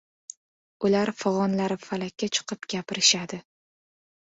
Ular 0.89 1.11
fig‘onlari 1.21 1.79
falakka 1.85 2.33
chiqib 2.41 2.69
gapirishadi. 2.77 3.45